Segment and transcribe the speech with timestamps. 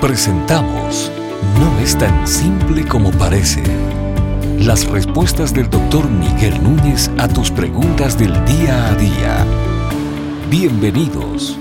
[0.00, 1.10] Presentamos
[1.58, 3.62] No es tan simple como parece.
[4.58, 9.46] Las respuestas del doctor Miguel Núñez a tus preguntas del día a día.
[10.50, 11.58] Bienvenidos.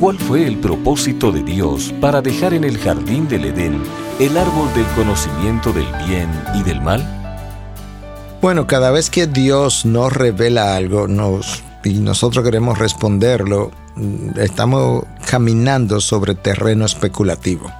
[0.00, 3.82] ¿Cuál fue el propósito de Dios para dejar en el jardín del Edén
[4.18, 7.04] el árbol del conocimiento del bien y del mal?
[8.40, 13.70] Bueno, cada vez que Dios nos revela algo nos, y nosotros queremos responderlo,
[14.36, 17.70] estamos caminando sobre terreno especulativo.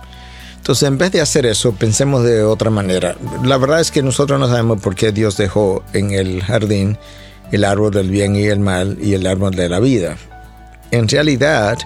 [0.56, 3.16] Entonces, en vez de hacer eso, pensemos de otra manera.
[3.42, 6.98] La verdad es que nosotros no sabemos por qué Dios dejó en el jardín
[7.50, 10.16] el árbol del bien y el mal y el árbol de la vida.
[10.90, 11.78] En realidad,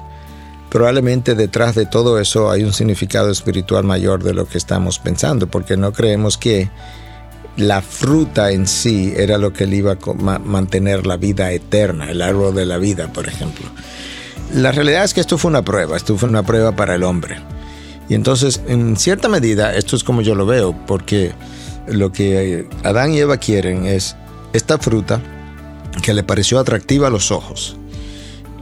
[0.70, 5.46] probablemente detrás de todo eso hay un significado espiritual mayor de lo que estamos pensando,
[5.46, 6.70] porque no creemos que
[7.56, 12.22] la fruta en sí era lo que le iba a mantener la vida eterna, el
[12.22, 13.66] árbol de la vida, por ejemplo.
[14.54, 17.36] La realidad es que esto fue una prueba, esto fue una prueba para el hombre.
[18.08, 21.32] Y entonces, en cierta medida, esto es como yo lo veo, porque
[21.86, 24.16] lo que Adán y Eva quieren es
[24.52, 25.20] esta fruta
[26.02, 27.76] que le pareció atractiva a los ojos.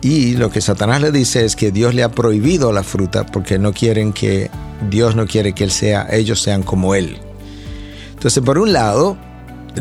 [0.03, 3.59] Y lo que Satanás le dice es que Dios le ha prohibido la fruta porque
[3.59, 4.51] no quieren que
[4.89, 7.19] Dios no quiere que él sea, ellos sean como él.
[8.21, 9.17] Entonces, por un lado,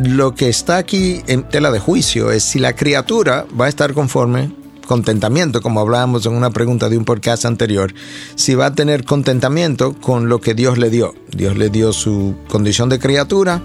[0.01, 3.93] lo que está aquí en tela de juicio es si la criatura va a estar
[3.93, 4.49] conforme
[4.87, 7.93] contentamiento, como hablábamos en una pregunta de un podcast anterior,
[8.35, 11.15] si va a tener contentamiento con lo que Dios le dio.
[11.35, 13.61] Dios le dio su condición de criatura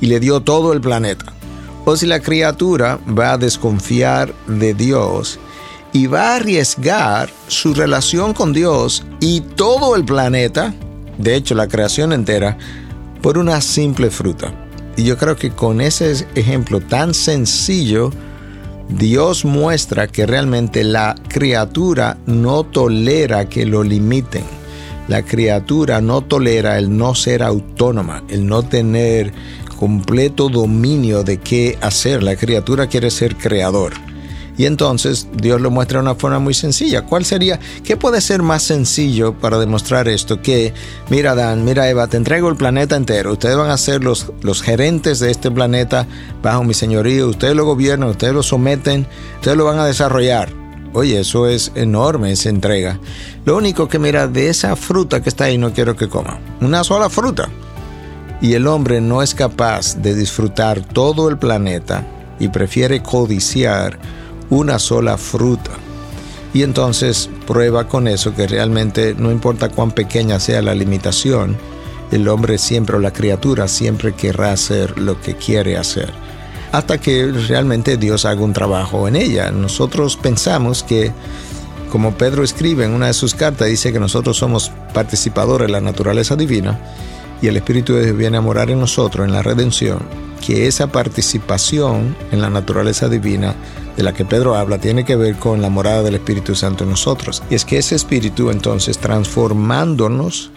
[0.00, 1.32] y le dio todo el planeta.
[1.84, 5.40] O si la criatura va a desconfiar de Dios
[5.92, 10.72] y va a arriesgar su relación con Dios y todo el planeta,
[11.18, 12.56] de hecho la creación entera,
[13.22, 14.52] por una simple fruta.
[14.96, 18.10] Y yo creo que con ese ejemplo tan sencillo,
[18.88, 24.44] Dios muestra que realmente la criatura no tolera que lo limiten.
[25.08, 29.32] La criatura no tolera el no ser autónoma, el no tener
[29.78, 32.22] completo dominio de qué hacer.
[32.22, 33.94] La criatura quiere ser creador.
[34.56, 37.02] Y entonces Dios lo muestra de una forma muy sencilla.
[37.02, 37.58] ¿Cuál sería?
[37.84, 40.42] ¿Qué puede ser más sencillo para demostrar esto?
[40.42, 40.74] Que,
[41.08, 43.32] mira Dan, mira Eva, te entrego el planeta entero.
[43.32, 46.06] Ustedes van a ser los, los gerentes de este planeta
[46.42, 47.28] bajo mi señorío.
[47.28, 50.62] Ustedes lo gobiernan, ustedes lo someten, ustedes lo van a desarrollar.
[50.94, 53.00] Oye, eso es enorme, esa entrega.
[53.46, 56.38] Lo único que mira, de esa fruta que está ahí no quiero que coma.
[56.60, 57.48] Una sola fruta.
[58.42, 62.04] Y el hombre no es capaz de disfrutar todo el planeta
[62.38, 63.98] y prefiere codiciar
[64.52, 65.70] una sola fruta.
[66.52, 71.56] Y entonces prueba con eso que realmente no importa cuán pequeña sea la limitación,
[72.10, 76.12] el hombre siempre o la criatura siempre querrá hacer lo que quiere hacer.
[76.70, 79.50] Hasta que realmente Dios haga un trabajo en ella.
[79.50, 81.12] Nosotros pensamos que,
[81.90, 85.80] como Pedro escribe en una de sus cartas, dice que nosotros somos participadores de la
[85.80, 86.78] naturaleza divina
[87.40, 90.00] y el Espíritu de Dios viene a morar en nosotros en la redención,
[90.46, 93.54] que esa participación en la naturaleza divina
[93.96, 96.90] de la que Pedro habla tiene que ver con la morada del Espíritu Santo en
[96.90, 97.42] nosotros.
[97.50, 100.50] Y es que ese Espíritu entonces transformándonos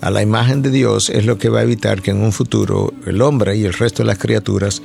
[0.00, 2.92] a la imagen de Dios es lo que va a evitar que en un futuro
[3.06, 4.82] el hombre y el resto de las criaturas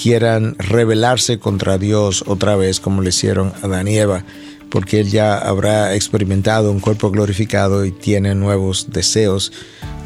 [0.00, 4.24] quieran rebelarse contra Dios otra vez como le hicieron a Adán y Eva,
[4.70, 9.52] porque él ya habrá experimentado un cuerpo glorificado y tiene nuevos deseos,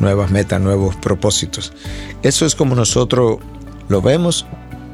[0.01, 1.73] nuevas metas, nuevos propósitos.
[2.23, 3.39] Eso es como nosotros
[3.89, 4.45] lo vemos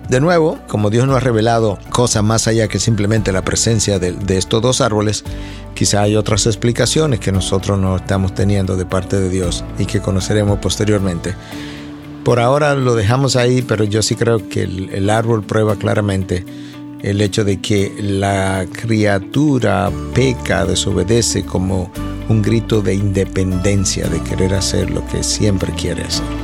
[0.08, 4.16] de nuevo, como Dios nos ha revelado cosas más allá que simplemente la presencia de,
[4.36, 5.24] estos dos árboles,
[5.74, 10.00] quizá hay otras explicaciones que nosotros no estamos teniendo de parte de Dios y que
[10.00, 11.34] conoceremos posteriormente.
[12.24, 16.44] Por ahora lo dejamos ahí, pero yo sí creo que el árbol prueba claramente
[17.04, 21.90] el hecho de que la criatura peca, desobedece como
[22.30, 26.43] un grito de independencia, de querer hacer lo que siempre quiere hacer.